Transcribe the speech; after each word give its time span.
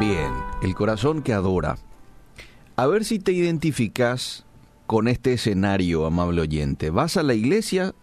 Bien, 0.00 0.32
el 0.62 0.74
corazón 0.74 1.20
que 1.20 1.34
adora. 1.34 1.76
A 2.76 2.86
ver 2.86 3.04
si 3.04 3.18
te 3.18 3.32
identificas 3.32 4.46
con 4.86 5.08
este 5.08 5.34
escenario, 5.34 6.06
amable 6.06 6.40
oyente. 6.40 6.88
Vas 6.88 7.18
a 7.18 7.22
la 7.22 7.34
iglesia, 7.34 7.94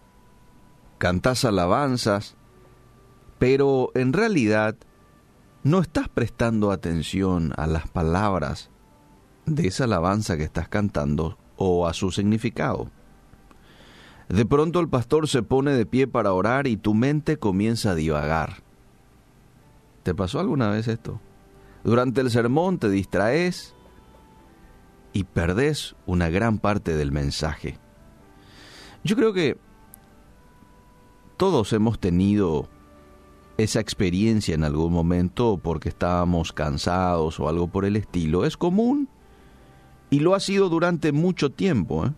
cantas 0.98 1.44
alabanzas, 1.44 2.36
pero 3.40 3.90
en 3.96 4.12
realidad 4.12 4.76
no 5.64 5.80
estás 5.80 6.08
prestando 6.08 6.70
atención 6.70 7.52
a 7.56 7.66
las 7.66 7.88
palabras 7.88 8.70
de 9.46 9.66
esa 9.66 9.82
alabanza 9.82 10.36
que 10.36 10.44
estás 10.44 10.68
cantando 10.68 11.36
o 11.56 11.88
a 11.88 11.94
su 11.94 12.12
significado. 12.12 12.92
De 14.28 14.46
pronto 14.46 14.78
el 14.78 14.88
pastor 14.88 15.26
se 15.26 15.42
pone 15.42 15.72
de 15.72 15.84
pie 15.84 16.06
para 16.06 16.32
orar 16.32 16.68
y 16.68 16.76
tu 16.76 16.94
mente 16.94 17.40
comienza 17.40 17.90
a 17.90 17.94
divagar. 17.96 18.62
¿Te 20.04 20.14
pasó 20.14 20.38
alguna 20.38 20.70
vez 20.70 20.86
esto? 20.86 21.20
Durante 21.84 22.20
el 22.20 22.30
sermón 22.30 22.78
te 22.78 22.90
distraes 22.90 23.74
y 25.12 25.24
perdés 25.24 25.96
una 26.06 26.28
gran 26.28 26.58
parte 26.58 26.96
del 26.96 27.12
mensaje. 27.12 27.78
Yo 29.04 29.16
creo 29.16 29.32
que 29.32 29.56
todos 31.36 31.72
hemos 31.72 31.98
tenido 31.98 32.68
esa 33.58 33.80
experiencia 33.80 34.54
en 34.54 34.64
algún 34.64 34.92
momento 34.92 35.58
porque 35.62 35.88
estábamos 35.88 36.52
cansados 36.52 37.40
o 37.40 37.48
algo 37.48 37.68
por 37.68 37.84
el 37.84 37.96
estilo. 37.96 38.44
Es 38.44 38.56
común 38.56 39.08
y 40.10 40.20
lo 40.20 40.34
ha 40.34 40.40
sido 40.40 40.68
durante 40.68 41.12
mucho 41.12 41.50
tiempo. 41.50 42.06
¿eh? 42.06 42.12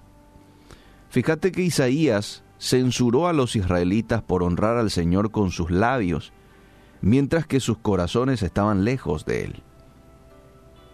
Fíjate 1.09 1.53
que 1.53 1.63
Isaías 1.63 2.45
censuró 2.59 3.27
a 3.27 3.33
los 3.33 3.57
israelitas 3.57 4.23
por 4.23 4.43
honrar 4.43 4.77
al 4.77 4.91
Señor 4.91 5.31
con 5.31 5.51
sus 5.51 5.71
labios, 5.71 6.33
mientras 7.03 7.47
que 7.47 7.61
sus 7.61 7.79
corazones 7.79 8.43
estaban 8.43 8.85
lejos 8.85 9.25
de 9.25 9.45
Él. 9.45 9.63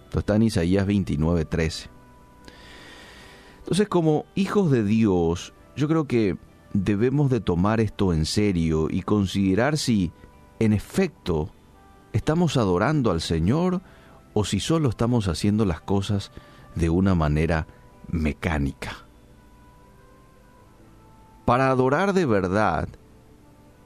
Esto 0.04 0.20
está 0.20 0.36
en 0.36 0.42
Isaías 0.42 0.86
29:13. 0.86 1.88
Entonces, 3.58 3.88
como 3.88 4.26
hijos 4.34 4.70
de 4.70 4.84
Dios, 4.84 5.52
yo 5.74 5.88
creo 5.88 6.06
que 6.06 6.36
debemos 6.72 7.30
de 7.30 7.40
tomar 7.40 7.80
esto 7.80 8.12
en 8.12 8.24
serio 8.24 8.88
y 8.90 9.02
considerar 9.02 9.76
si, 9.76 10.12
en 10.60 10.72
efecto, 10.72 11.50
estamos 12.12 12.56
adorando 12.56 13.10
al 13.10 13.20
Señor 13.20 13.82
o 14.34 14.44
si 14.44 14.60
solo 14.60 14.88
estamos 14.88 15.28
haciendo 15.28 15.64
las 15.64 15.80
cosas 15.80 16.30
de 16.74 16.90
una 16.90 17.14
manera 17.14 17.66
mecánica. 18.08 19.06
Para 21.44 21.70
adorar 21.70 22.12
de 22.12 22.26
verdad, 22.26 22.88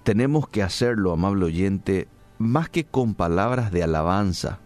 tenemos 0.02 0.48
que 0.48 0.62
hacerlo, 0.62 1.12
amable 1.12 1.46
oyente, 1.46 2.08
más 2.38 2.68
que 2.68 2.84
con 2.84 3.14
palabras 3.14 3.70
de 3.70 3.82
alabanza 3.82 4.60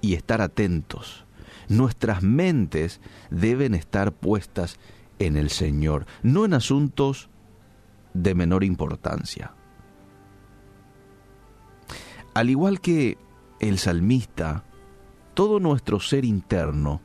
y 0.00 0.14
estar 0.14 0.40
atentos. 0.40 1.24
Nuestras 1.68 2.22
mentes 2.22 3.00
deben 3.30 3.74
estar 3.74 4.12
puestas 4.12 4.78
en 5.18 5.36
el 5.36 5.50
Señor, 5.50 6.06
no 6.22 6.44
en 6.44 6.54
asuntos 6.54 7.28
de 8.14 8.34
menor 8.34 8.64
importancia. 8.64 9.54
Al 12.34 12.48
igual 12.48 12.80
que 12.80 13.18
el 13.60 13.78
salmista, 13.78 14.64
todo 15.34 15.60
nuestro 15.60 16.00
ser 16.00 16.24
interno 16.24 17.00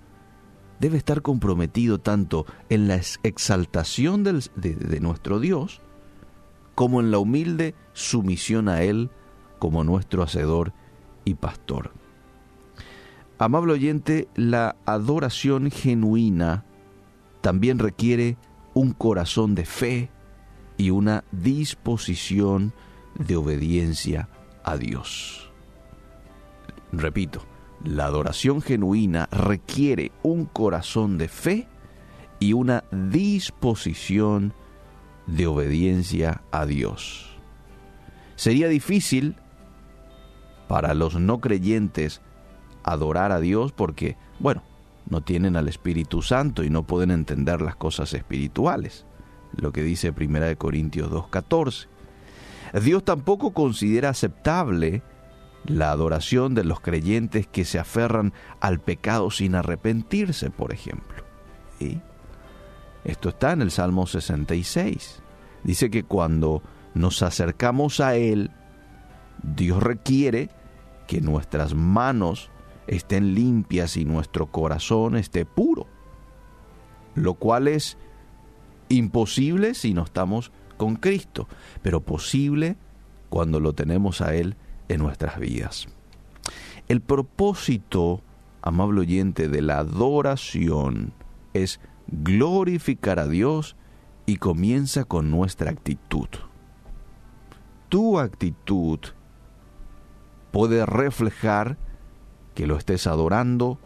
debe 0.79 0.97
estar 0.97 1.21
comprometido 1.21 1.99
tanto 1.99 2.45
en 2.69 2.87
la 2.87 2.95
exaltación 3.23 4.23
de, 4.23 4.99
nuestro 4.99 5.39
Dios 5.39 5.81
como 6.75 6.99
en 6.99 7.09
la 7.09 7.19
humilde 7.19 7.73
sumisión 7.93 8.69
a 8.69 8.83
Él 8.83 9.09
como 9.59 9.83
nuestro 9.83 10.23
Hacedor 10.23 10.73
y 11.23 11.35
Pastor. 11.35 11.91
Amable 13.37 13.73
oyente, 13.73 14.27
la 14.35 14.75
adoración 14.85 15.71
genuina 15.71 16.63
también 17.41 17.79
requiere 17.79 18.37
un 18.73 18.91
corazón 18.91 19.55
de 19.55 19.65
fe 19.65 20.09
y 20.77 20.89
una 20.89 21.23
disposición 21.31 22.73
de 23.17 23.35
obediencia 23.35 24.29
a 24.63 24.77
Dios. 24.77 25.51
Repito, 26.91 27.41
la 27.83 28.05
adoración 28.05 28.61
genuina 28.61 29.27
requiere 29.31 30.11
un 30.23 30.45
corazón 30.45 31.17
de 31.17 31.27
fe 31.27 31.67
y 32.39 32.53
una 32.53 32.83
disposición 32.91 34.53
de 35.27 35.47
obediencia 35.47 36.41
a 36.51 36.65
Dios. 36.65 37.37
Sería 38.35 38.67
difícil 38.67 39.35
para 40.67 40.93
los 40.93 41.15
no 41.15 41.39
creyentes 41.39 42.21
adorar 42.83 43.31
a 43.31 43.39
Dios 43.39 43.71
porque, 43.71 44.17
bueno, 44.39 44.63
no 45.09 45.21
tienen 45.21 45.55
al 45.55 45.67
Espíritu 45.67 46.21
Santo 46.21 46.63
y 46.63 46.69
no 46.69 46.83
pueden 46.83 47.11
entender 47.11 47.61
las 47.61 47.75
cosas 47.75 48.13
espirituales, 48.13 49.05
lo 49.55 49.71
que 49.71 49.83
dice 49.83 50.13
1 50.17 50.57
Corintios 50.57 51.11
2.14. 51.11 51.87
Dios 52.81 53.05
tampoco 53.05 53.53
considera 53.53 54.09
aceptable 54.09 55.01
la 55.65 55.91
adoración 55.91 56.53
de 56.55 56.63
los 56.63 56.79
creyentes 56.79 57.47
que 57.47 57.65
se 57.65 57.79
aferran 57.79 58.33
al 58.59 58.79
pecado 58.79 59.31
sin 59.31 59.55
arrepentirse, 59.55 60.49
por 60.49 60.73
ejemplo. 60.73 61.23
Esto 63.05 63.29
está 63.29 63.53
en 63.53 63.61
el 63.61 63.71
Salmo 63.71 64.07
66. 64.07 65.21
Dice 65.63 65.89
que 65.89 66.03
cuando 66.03 66.61
nos 66.95 67.21
acercamos 67.21 67.99
a 67.99 68.15
Él, 68.15 68.51
Dios 69.43 69.81
requiere 69.81 70.49
que 71.07 71.21
nuestras 71.21 71.75
manos 71.75 72.49
estén 72.87 73.35
limpias 73.35 73.95
y 73.95 74.05
nuestro 74.05 74.47
corazón 74.47 75.15
esté 75.15 75.45
puro, 75.45 75.87
lo 77.13 77.35
cual 77.35 77.67
es 77.67 77.97
imposible 78.89 79.75
si 79.75 79.93
no 79.93 80.03
estamos 80.03 80.51
con 80.77 80.95
Cristo, 80.95 81.47
pero 81.83 82.01
posible 82.01 82.75
cuando 83.29 83.59
lo 83.59 83.73
tenemos 83.73 84.21
a 84.21 84.35
Él 84.35 84.55
en 84.87 84.99
nuestras 84.99 85.39
vidas. 85.39 85.87
El 86.87 87.01
propósito, 87.01 88.21
amable 88.61 89.01
oyente, 89.01 89.47
de 89.47 89.61
la 89.61 89.79
adoración 89.79 91.13
es 91.53 91.79
glorificar 92.07 93.19
a 93.19 93.27
Dios 93.27 93.75
y 94.25 94.37
comienza 94.37 95.03
con 95.03 95.31
nuestra 95.31 95.71
actitud. 95.71 96.27
Tu 97.89 98.19
actitud 98.19 98.99
puede 100.51 100.85
reflejar 100.85 101.77
que 102.53 102.67
lo 102.67 102.77
estés 102.77 103.07
adorando 103.07 103.79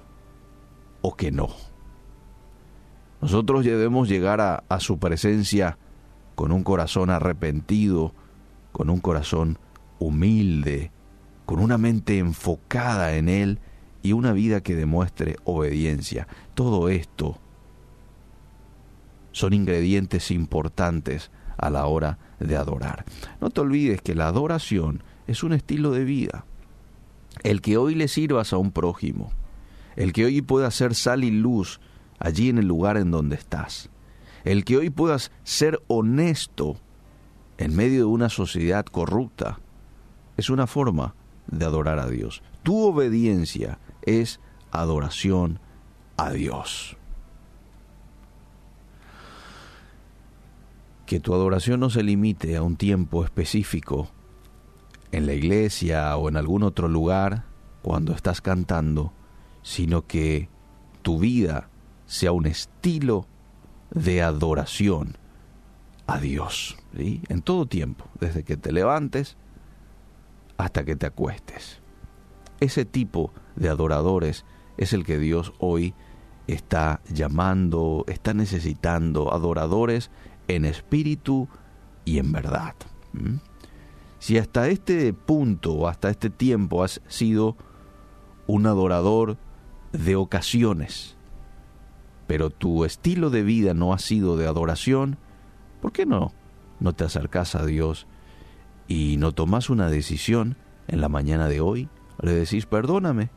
o 1.01 1.15
que 1.15 1.31
no. 1.31 1.49
Nosotros 3.21 3.65
debemos 3.65 4.07
llegar 4.07 4.39
a, 4.39 4.63
a, 4.69 4.79
su 4.79 4.97
presencia 4.97 5.77
con 6.35 6.51
un 6.51 6.63
corazón 6.63 7.09
arrepentido, 7.09 8.13
con 8.71 8.89
un 8.89 8.99
corazón 9.01 9.57
humilde, 9.99 10.91
con 11.45 11.59
una 11.59 11.77
mente 11.77 12.17
enfocada 12.17 13.15
en 13.15 13.27
Él 13.27 13.59
y 14.01 14.13
una 14.13 14.31
vida 14.31 14.61
que 14.61 14.75
demuestre 14.75 15.35
obediencia. 15.43 16.27
Todo 16.53 16.87
esto 16.87 17.39
son 19.31 19.53
ingredientes 19.53 20.31
importantes 20.31 21.31
a 21.57 21.69
la 21.69 21.85
hora 21.85 22.17
de 22.39 22.55
adorar. 22.55 23.05
No 23.41 23.49
te 23.49 23.61
olvides 23.61 24.01
que 24.01 24.15
la 24.15 24.27
adoración 24.27 25.03
es 25.27 25.43
un 25.43 25.53
estilo 25.53 25.91
de 25.91 26.03
vida. 26.03 26.45
El 27.43 27.61
que 27.61 27.77
hoy 27.77 27.95
le 27.95 28.07
sirvas 28.07 28.53
a 28.53 28.57
un 28.57 28.71
prójimo, 28.71 29.31
el 29.95 30.13
que 30.13 30.25
hoy 30.25 30.41
pueda 30.41 30.71
ser 30.71 30.95
sal 30.95 31.23
y 31.23 31.31
luz 31.31 31.79
allí 32.17 32.49
en 32.49 32.57
el 32.57 32.65
lugar 32.67 32.97
en 32.97 33.11
donde 33.11 33.35
estás, 33.35 33.89
el 34.43 34.65
que 34.65 34.77
hoy 34.77 34.89
puedas 34.89 35.31
ser 35.43 35.81
honesto 35.87 36.77
en 37.57 37.75
medio 37.75 37.99
de 37.99 38.05
una 38.05 38.29
sociedad 38.29 38.85
corrupta, 38.85 39.59
es 40.37 40.49
una 40.49 40.67
forma 40.67 41.15
de 41.47 41.65
adorar 41.65 41.99
a 41.99 42.07
Dios. 42.07 42.41
Tu 42.63 42.77
obediencia 42.81 43.79
es 44.01 44.39
adoración 44.71 45.59
a 46.17 46.31
Dios. 46.31 46.97
Que 51.09 51.19
tu 51.19 51.33
adoración 51.33 51.79
no 51.79 51.89
se 51.89 52.03
limite 52.03 52.55
a 52.55 52.61
un 52.61 52.75
tiempo 52.75 53.23
específico 53.25 54.11
en 55.11 55.25
la 55.25 55.33
iglesia 55.33 56.15
o 56.17 56.29
en 56.29 56.37
algún 56.37 56.61
otro 56.61 56.87
lugar 56.87 57.45
cuando 57.81 58.13
estás 58.13 58.41
cantando, 58.41 59.11
sino 59.63 60.05
que 60.05 60.49
tu 61.01 61.17
vida 61.17 61.71
sea 62.05 62.31
un 62.31 62.45
estilo 62.45 63.25
de 63.89 64.21
adoración 64.21 65.17
a 66.05 66.19
Dios, 66.19 66.77
en 66.93 67.41
todo 67.41 67.65
tiempo, 67.65 68.05
desde 68.19 68.43
que 68.43 68.55
te 68.55 68.71
levantes 68.71 69.35
hasta 70.57 70.85
que 70.85 70.95
te 70.95 71.07
acuestes. 71.07 71.81
Ese 72.59 72.85
tipo 72.85 73.33
de 73.55 73.69
adoradores 73.69 74.45
es 74.77 74.93
el 74.93 75.05
que 75.05 75.17
Dios 75.17 75.53
hoy 75.57 75.95
está 76.45 77.01
llamando, 77.11 78.05
está 78.07 78.35
necesitando, 78.35 79.33
adoradores 79.33 80.11
en 80.49 80.65
espíritu 80.65 81.47
y 82.03 82.17
en 82.17 82.31
verdad. 82.31 82.75
Si 84.17 84.37
hasta 84.37 84.67
este 84.67 85.13
punto, 85.13 85.87
hasta 85.87 86.09
este 86.09 86.29
tiempo 86.29 86.83
has 86.83 87.01
sido 87.07 87.55
un 88.47 88.65
adorador 88.65 89.37
de 89.93 90.15
ocasiones, 90.15 91.15
pero 92.27 92.49
tu 92.49 92.83
estilo 92.83 93.29
de 93.29 93.43
vida 93.43 93.73
no 93.73 93.93
ha 93.93 93.99
sido 93.99 94.37
de 94.37 94.47
adoración, 94.47 95.17
¿por 95.81 95.91
qué 95.91 96.05
no? 96.05 96.33
No 96.79 96.93
te 96.93 97.03
acercas 97.03 97.55
a 97.55 97.65
Dios 97.65 98.07
y 98.87 99.17
no 99.17 99.31
tomas 99.33 99.69
una 99.69 99.89
decisión 99.89 100.57
en 100.87 100.99
la 100.99 101.09
mañana 101.09 101.47
de 101.47 101.61
hoy. 101.61 101.89
Le 102.21 102.33
decís, 102.33 102.65
perdóname, 102.65 103.29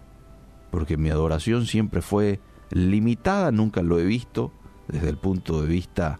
porque 0.70 0.96
mi 0.96 1.10
adoración 1.10 1.66
siempre 1.66 2.00
fue 2.00 2.40
limitada, 2.70 3.52
nunca 3.52 3.82
lo 3.82 3.98
he 3.98 4.04
visto 4.04 4.52
desde 4.88 5.10
el 5.10 5.18
punto 5.18 5.60
de 5.60 5.68
vista 5.68 6.18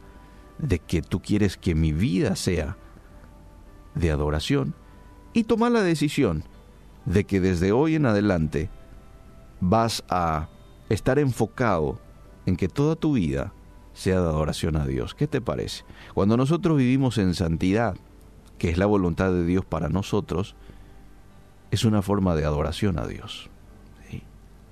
de 0.63 0.79
que 0.79 1.03
tú 1.03 1.21
quieres 1.21 1.59
que 1.59 1.75
mi 1.75 1.93
vida 1.93 2.37
sea 2.37 2.79
de 3.95 4.11
adoración 4.11 4.75
y 5.35 5.45
toma 5.45 5.69
la 5.69 5.83
decisión 5.83 6.45
de 7.05 7.25
que 7.25 7.41
desde 7.41 7.73
hoy 7.73 7.97
en 7.97 8.07
adelante 8.07 8.71
vas 9.61 10.05
a 10.09 10.49
estar 10.89 11.19
enfocado 11.19 12.01
en 12.47 12.57
que 12.57 12.69
toda 12.69 12.97
tu 12.97 13.15
vida 13.15 13.53
sea 13.93 14.21
de 14.21 14.29
adoración 14.29 14.77
a 14.77 14.87
Dios. 14.87 15.15
¿Qué 15.15 15.27
te 15.27 15.41
parece? 15.41 15.85
Cuando 16.15 16.37
nosotros 16.37 16.79
vivimos 16.79 17.19
en 17.19 17.35
santidad, 17.35 17.97
que 18.57 18.71
es 18.71 18.79
la 18.79 18.87
voluntad 18.87 19.33
de 19.33 19.45
Dios 19.45 19.65
para 19.65 19.89
nosotros, 19.89 20.55
es 21.71 21.85
una 21.85 22.03
forma 22.03 22.35
de 22.37 22.45
adoración 22.45 22.99
a 22.99 23.07
Dios. 23.07 23.51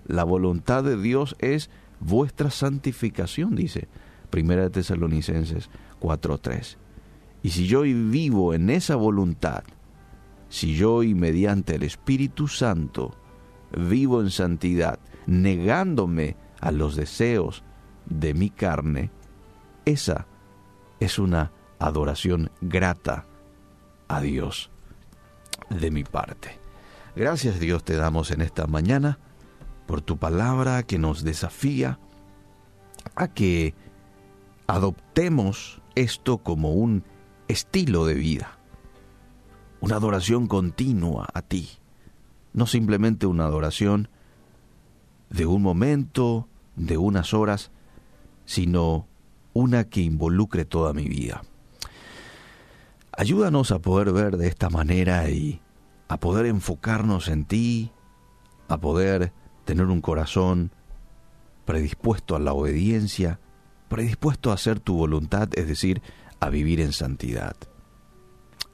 La 0.06 0.24
voluntad 0.24 0.84
de 0.84 0.96
Dios 0.96 1.36
es 1.40 1.70
vuestra 2.00 2.50
santificación, 2.50 3.54
dice 3.54 3.88
Primera 4.30 4.62
de 4.62 4.70
Tesalonicenses 4.70 5.70
4.3. 6.00 6.76
Y 7.42 7.50
si 7.50 7.66
yo 7.66 7.82
vivo 7.82 8.54
en 8.54 8.70
esa 8.70 8.96
voluntad, 8.96 9.64
si 10.48 10.74
yo 10.74 11.02
y 11.02 11.14
mediante 11.14 11.76
el 11.76 11.82
Espíritu 11.82 12.48
Santo 12.48 13.16
vivo 13.76 14.20
en 14.20 14.30
santidad, 14.30 14.98
negándome 15.26 16.36
a 16.60 16.72
los 16.72 16.96
deseos 16.96 17.62
de 18.06 18.34
mi 18.34 18.50
carne, 18.50 19.10
esa 19.84 20.26
es 20.98 21.18
una 21.18 21.52
adoración 21.78 22.50
grata 22.60 23.26
a 24.08 24.20
Dios 24.20 24.70
de 25.70 25.90
mi 25.90 26.04
parte. 26.04 26.58
Gracias 27.16 27.58
Dios 27.58 27.84
te 27.84 27.96
damos 27.96 28.30
en 28.30 28.40
esta 28.40 28.66
mañana 28.66 29.18
por 29.86 30.02
tu 30.02 30.18
palabra 30.18 30.82
que 30.82 30.98
nos 30.98 31.24
desafía 31.24 31.98
a 33.14 33.28
que 33.28 33.74
adoptemos 34.70 35.82
esto 35.96 36.38
como 36.38 36.70
un 36.70 37.02
estilo 37.48 38.06
de 38.06 38.14
vida, 38.14 38.56
una 39.80 39.96
adoración 39.96 40.46
continua 40.46 41.28
a 41.34 41.42
ti, 41.42 41.70
no 42.52 42.66
simplemente 42.66 43.26
una 43.26 43.46
adoración 43.46 44.08
de 45.28 45.46
un 45.46 45.62
momento, 45.62 46.46
de 46.76 46.98
unas 46.98 47.34
horas, 47.34 47.72
sino 48.44 49.08
una 49.54 49.88
que 49.88 50.02
involucre 50.02 50.64
toda 50.64 50.92
mi 50.92 51.08
vida. 51.08 51.42
Ayúdanos 53.10 53.72
a 53.72 53.80
poder 53.80 54.12
ver 54.12 54.36
de 54.36 54.46
esta 54.46 54.70
manera 54.70 55.28
y 55.30 55.60
a 56.06 56.20
poder 56.20 56.46
enfocarnos 56.46 57.26
en 57.26 57.44
ti, 57.44 57.90
a 58.68 58.78
poder 58.78 59.32
tener 59.64 59.86
un 59.86 60.00
corazón 60.00 60.70
predispuesto 61.64 62.36
a 62.36 62.38
la 62.38 62.52
obediencia, 62.52 63.40
predispuesto 63.90 64.50
a 64.50 64.54
hacer 64.54 64.80
tu 64.80 64.94
voluntad, 64.94 65.50
es 65.54 65.66
decir, 65.66 66.00
a 66.38 66.48
vivir 66.48 66.80
en 66.80 66.92
santidad. 66.92 67.56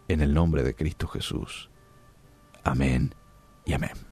En 0.09 0.21
el 0.21 0.35
nombre 0.35 0.63
de 0.63 0.77
Cristo 0.77 1.09
Jesús. 1.09 1.71
Amén 2.63 3.15
y 3.65 3.73
amén. 3.73 3.97